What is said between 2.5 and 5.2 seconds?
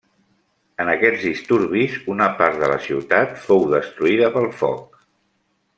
de la ciutat fou destruïda pel foc.